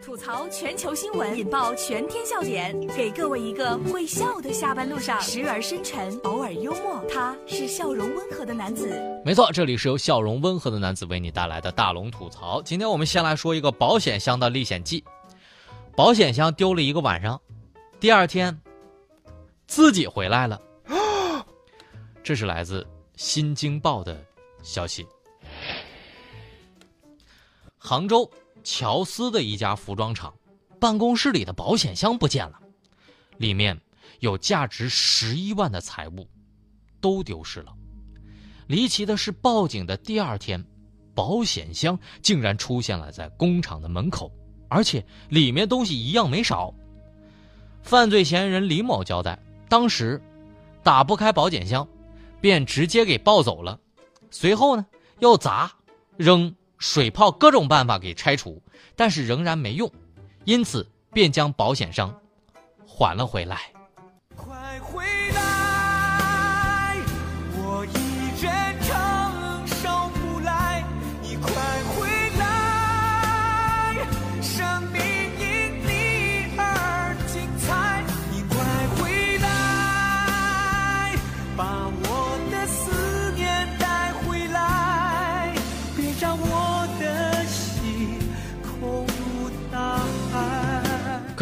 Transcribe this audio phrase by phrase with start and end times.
[0.00, 7.04] 吐槽全球新闻，引爆全天笑点，给各位一个会笑的下班路上，时而深沉，偶尔幽默。
[7.08, 8.88] 他是笑容温和的男子。
[9.24, 12.62] 没错，这里是由笑容温和的男子为你带来的大龙吐槽。
[12.62, 15.04] 今天我们先来说一个保险箱的历险记。
[15.96, 17.40] 保险箱丢了一个晚上，
[18.00, 18.56] 第二天
[19.66, 20.60] 自己回来了。
[22.22, 22.82] 这是来自
[23.16, 24.24] 《新京报》的
[24.62, 25.06] 消息。
[27.78, 28.30] 杭州。
[28.62, 30.32] 乔斯的一家服装厂，
[30.80, 32.58] 办公室里的保险箱不见了，
[33.38, 33.78] 里面
[34.20, 36.28] 有价值十一万的财物，
[37.00, 37.72] 都丢失了。
[38.66, 40.64] 离奇的是，报警的第二天，
[41.14, 44.32] 保险箱竟然出现了在工厂的门口，
[44.68, 46.72] 而且里面东西一样没少。
[47.82, 50.22] 犯罪嫌疑人李某交代，当时
[50.82, 51.86] 打不开保险箱，
[52.40, 53.78] 便直接给抱走了，
[54.30, 54.86] 随后呢
[55.18, 55.70] 又砸
[56.16, 56.54] 扔。
[56.82, 58.60] 水泡各种办法给拆除，
[58.96, 59.88] 但是仍然没用，
[60.44, 62.12] 因此便将保险商
[62.84, 63.72] 还了回来。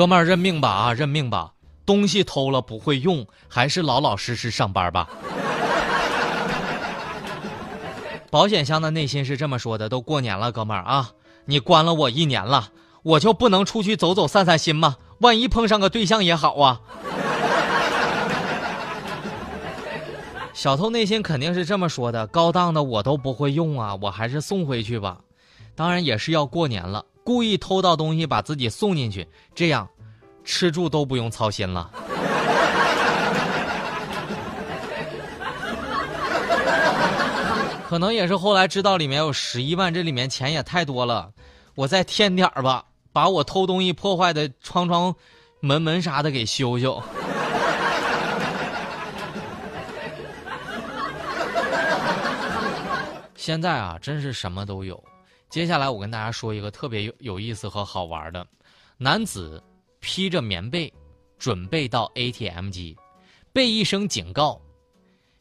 [0.01, 1.53] 哥们儿，认命吧啊，认命吧！
[1.85, 5.07] 东西偷了不会用，还是老老实实上班吧。
[8.31, 11.11] 保险箱的内心是这么说的：都过年了，哥们儿啊，
[11.45, 12.71] 你关了我一年了，
[13.03, 14.97] 我就不能出去走走散散心吗？
[15.19, 16.81] 万一碰上个对象也好啊。
[20.55, 25.19] 小偷内心肯定是这么说的：高档的我都不会用啊，我还是送回去吧。
[25.75, 27.05] 当然也是要过年了。
[27.23, 29.89] 故意偷到东西，把自己送进去，这样
[30.45, 31.91] 吃住都不用操心了。
[37.89, 41.31] 可能也是后来知道里面有十一万，这里面钱也太多了，
[41.75, 45.13] 我再添点儿吧，把我偷东西破坏的窗窗、
[45.59, 47.03] 门门啥的给修修。
[53.35, 55.03] 现在啊，真是什么都有。
[55.51, 58.47] 接下来我跟大家说一个特别有有意思和好玩的，
[58.97, 59.61] 男子
[59.99, 60.93] 披着棉被
[61.39, 62.97] 准备到 ATM 机，
[63.53, 64.61] 被一声警告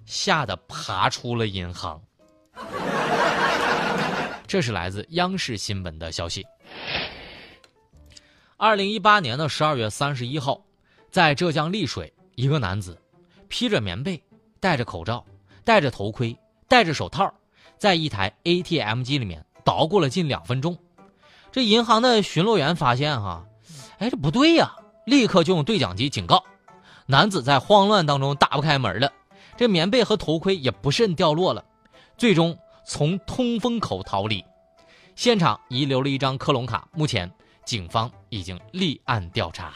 [0.08, 2.02] 吓得爬出了银行。
[4.48, 6.44] 这是来自央视新闻的消息。
[8.58, 10.60] 二零一八年的十二月三十一号，
[11.12, 13.00] 在浙江丽水，一个男子
[13.48, 14.20] 披着棉被，
[14.60, 15.24] 戴着口罩，
[15.64, 16.36] 戴着头盔，
[16.68, 17.32] 戴着手套，
[17.78, 19.46] 在一台 ATM 机里面。
[19.70, 20.76] 捣鼓了近两分钟，
[21.52, 23.46] 这银行的巡逻员发现哈，
[24.00, 24.76] 哎，这不对呀，
[25.06, 26.44] 立刻就用对讲机警告。
[27.06, 29.14] 男子，在慌乱当中打不开门了，
[29.56, 31.64] 这棉被和头盔也不慎掉落了，
[32.18, 34.44] 最终从通风口逃离，
[35.16, 37.32] 现场遗留了一张克隆卡，目前
[37.64, 39.74] 警方已经立案调查。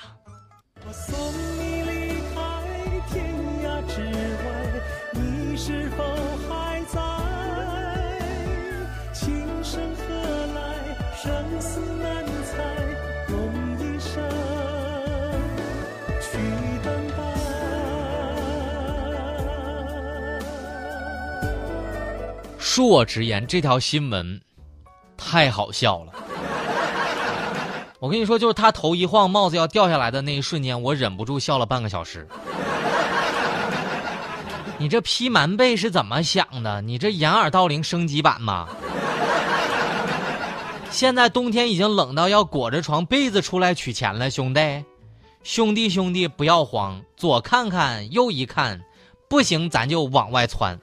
[22.75, 24.41] 恕我直言，这条新闻
[25.15, 26.13] 太好笑了。
[27.99, 32.27] 我跟你说，就是他头一晃，帽子要掉下来的那一瞬间，我忍不住笑了半个小时。
[34.79, 36.81] 你这披棉被是怎么想的？
[36.81, 38.67] 你这掩耳盗铃升级版吗？
[40.89, 44.83] 现在冬天已经冷到要裹着床被子出来取钱了，兄弟，
[45.43, 48.81] 兄弟兄弟不要慌，左看看右一看，
[49.29, 50.75] 不行咱就往外窜。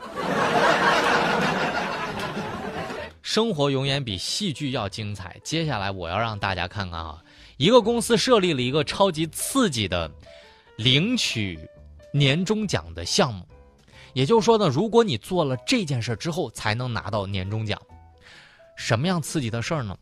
[3.31, 5.41] 生活永远比戏剧要精彩。
[5.45, 7.23] 接下来我要让大家看看啊，
[7.59, 10.11] 一个公司设立了一个超级刺激的
[10.75, 11.57] 领取
[12.13, 13.47] 年终奖的项目，
[14.15, 17.81] 也就是说呢，如果你做了这件事之后才能拿到年终奖。
[18.75, 19.97] 什么样刺激的事儿呢？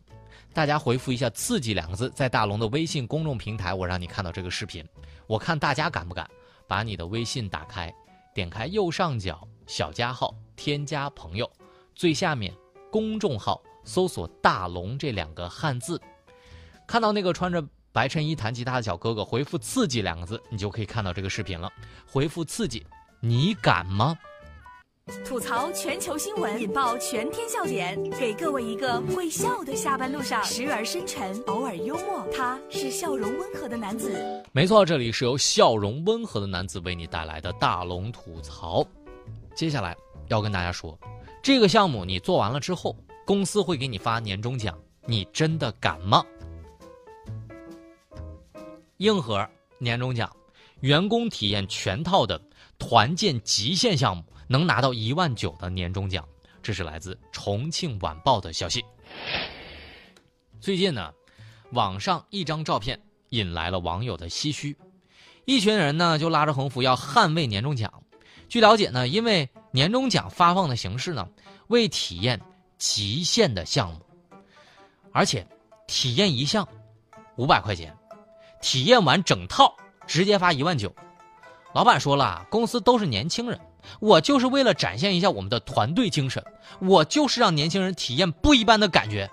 [0.51, 4.83] 大家回复一下“刺激”两个字，在大龙的微信公众平台，我让你看到这个视频。
[5.27, 6.27] 我看大家敢不敢
[6.67, 7.93] 把你的微信打开，
[8.33, 11.47] 点开右上角小加号，添加朋友，
[11.93, 12.51] 最下面。
[12.91, 15.99] 公众号搜索“大龙”这两个汉字，
[16.87, 21.71] 看到那个穿着白衬衣弹吉他的小哥哥，回复“刺激”两个字，你就可以看到这个视频了。
[22.05, 22.85] 回复“刺激”，
[23.21, 24.17] 你敢吗？
[25.25, 32.23] 吐槽全球新闻，引爆全天笑点，给各位一个会笑的下班路上，时而深沉，偶尔幽默。
[32.31, 34.43] 他是笑容温和的男子。
[34.51, 38.85] 没错，这里是由笑容温和的男子为你带来的大龙吐槽。
[39.55, 39.97] 接下来
[40.27, 40.95] 要跟大家说，
[41.41, 42.95] 这个项目你做完了之后，
[43.25, 46.23] 公司会给你发年终奖，你真的敢吗？
[48.97, 49.47] 硬核
[49.77, 50.35] 年终奖，
[50.81, 52.41] 员工体验全套的
[52.77, 54.23] 团建极限项目。
[54.51, 56.27] 能拿到一万九的年终奖，
[56.63, 58.83] 这是来自重庆晚报的消息。
[60.59, 61.13] 最近呢，
[61.71, 62.99] 网上一张照片
[63.29, 64.75] 引来了网友的唏嘘，
[65.45, 67.93] 一群人呢就拉着横幅要捍卫年终奖。
[68.47, 71.27] 据了解呢，因为年终奖发放的形式呢
[71.67, 72.39] 为体验
[72.77, 73.99] 极限的项目，
[75.11, 75.47] 而且
[75.87, 76.67] 体验一项
[77.35, 77.95] 五百块钱，
[78.61, 79.75] 体验完整套
[80.07, 80.93] 直接发一万九。
[81.73, 83.59] 老板说了，公司都是年轻人。
[83.99, 86.43] 我就是为了展现一下我们的团队精神，
[86.79, 89.29] 我就是让年轻人体验不一般的感觉，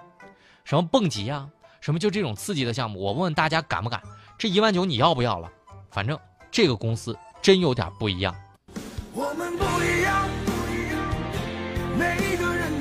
[0.65, 1.49] 什么蹦极啊，
[1.81, 4.01] 什么就这种刺激的项目，我问问大家敢不敢？
[4.39, 5.51] 这一万九你要不要了？
[5.91, 6.17] 反正
[6.51, 8.35] 这个公司真有点不一样。
[9.13, 10.06] 我们不一样，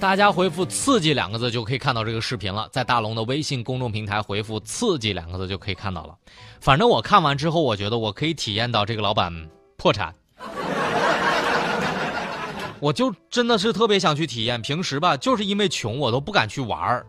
[0.00, 6.14] 大家回复“刺激”两个字就可以看到这个视频了，在大龙的微信公众平台回复“刺激”两个字就可以看到了。
[6.60, 9.32] 反正我看完之后，我觉得我可以体验到这个老板
[9.76, 10.14] 破产，
[12.78, 14.62] 我就真的是特别想去体验。
[14.62, 17.04] 平时吧，就是因为穷，我都不敢去玩儿。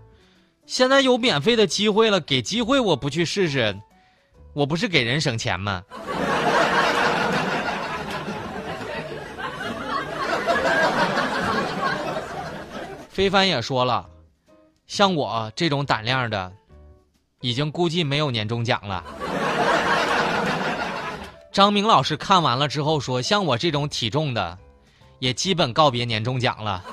[0.66, 3.80] 现在有免费的机会了，给机会我不去试试。
[4.54, 5.84] 我不是给人省钱吗？
[13.20, 14.10] 非凡也说了，
[14.88, 16.50] 像我这种胆量的，
[17.42, 19.04] 已经估计没有年终奖了。
[21.52, 24.58] 张明老师看完了之后说，像我这种体重的，
[25.20, 26.82] 也基本告别年终奖了。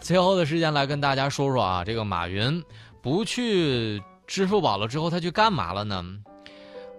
[0.00, 2.62] 最后的时间来跟大家说说啊，这个马云
[3.00, 6.04] 不去支付宝了之后，他去干嘛了呢？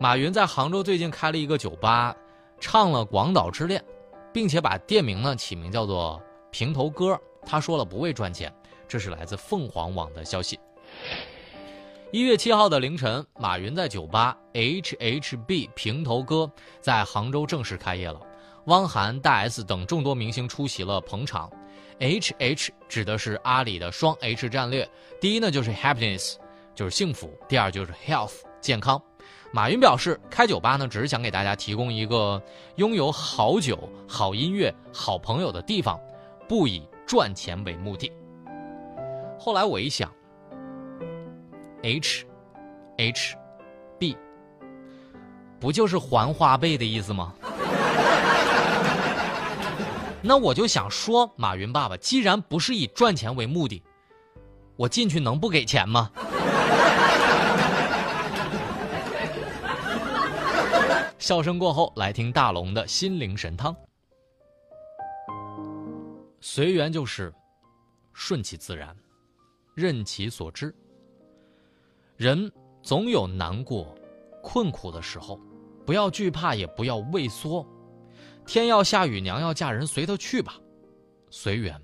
[0.04, 2.14] 马云在杭州最近开了一个酒吧，
[2.60, 3.80] 唱了《广岛之恋》，
[4.34, 6.22] 并且把店名呢起名叫做
[6.52, 7.18] “平头哥”。
[7.48, 8.54] 他说了不为赚钱，
[8.86, 10.60] 这是来自凤凰网的消息。
[12.12, 16.52] 一月七号的凌晨，马云在酒吧 HHB 平头哥
[16.82, 18.20] 在杭州正式开业了，
[18.66, 21.50] 汪涵、大 S 等众多明星出席了捧场。
[22.00, 24.86] H H 指的是阿里的双 H 战略，
[25.22, 26.36] 第一呢就是 happiness，
[26.76, 29.02] 就是幸福；第二就是 health，健康。
[29.52, 32.42] 马云表示，开酒吧呢只是想给大家提供一个
[32.78, 33.78] 拥有好酒、
[34.08, 36.00] 好音乐、好朋友的地方，
[36.48, 38.12] 不以赚钱为目的。
[39.40, 40.12] 后来我一想
[41.84, 42.26] ，H
[42.98, 43.36] H
[44.00, 44.18] B
[45.60, 47.34] 不就是还花呗的意思吗？
[50.22, 53.84] 那我就想说，马云爸爸，既然不是以赚钱为目的，
[54.78, 56.10] 我进去能不给钱吗？
[61.24, 63.74] 笑声过后，来听大龙的心灵神汤。
[66.42, 67.34] 随缘就是
[68.12, 68.94] 顺其自然，
[69.74, 70.76] 任其所之。
[72.18, 72.52] 人
[72.82, 73.98] 总有难过、
[74.42, 75.40] 困苦的时候，
[75.86, 77.66] 不要惧怕，也不要畏缩。
[78.46, 80.60] 天要下雨，娘要嫁人，随他去吧。
[81.30, 81.82] 随缘，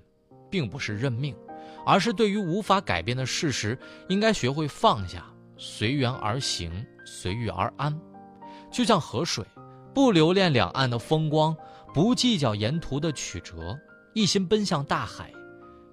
[0.50, 1.34] 并不是认命，
[1.86, 3.78] 而是对于无法改变的事实，
[4.10, 5.24] 应该学会放下，
[5.56, 7.98] 随缘而行，随遇而安。
[8.70, 9.44] 就像河水，
[9.94, 11.56] 不留恋两岸的风光，
[11.92, 13.78] 不计较沿途的曲折，
[14.14, 15.32] 一心奔向大海。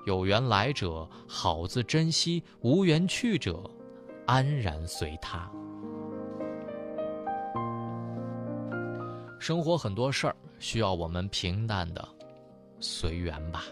[0.06, 3.70] 有缘来者好自珍惜，无缘去者
[4.26, 5.52] 安然随他。
[9.40, 10.36] 生活很多事儿。
[10.60, 12.04] 需要我们平淡的
[12.80, 13.66] 随缘吧。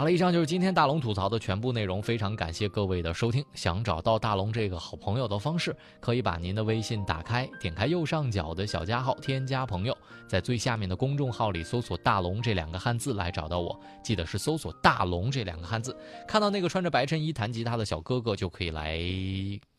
[0.00, 2.00] 好了，以上就是今天大龙吐槽的全部内容。
[2.00, 3.44] 非常感谢各位的收听。
[3.52, 9.94] 想找到大龙这个好朋友的方式，可以把您的微信打开，点开右上角的小加号，添加朋友，
[10.26, 13.78] 在最下面的公众号里搜索“大龙”这两个汉字来找到我。
[14.02, 15.94] 记得是搜索“大龙”这两个汉字，
[16.26, 18.98] 看到那个穿着白衬衣弹吉他的小哥哥，就可以来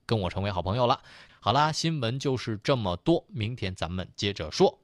[0.05, 0.99] 跟我成为好朋友了。
[1.39, 4.80] 好啦，新闻就是这么多，明天咱们接着说。